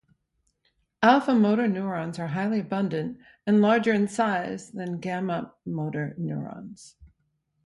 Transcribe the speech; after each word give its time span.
Alpha 1.03 1.35
motor 1.35 1.67
neurons 1.67 2.17
are 2.17 2.29
highly 2.29 2.59
abundant 2.61 3.19
and 3.45 3.61
larger 3.61 3.93
in 3.93 4.07
size 4.07 4.71
than 4.71 4.99
gamma 4.99 5.53
motor 5.63 6.15
neurons. 6.17 6.95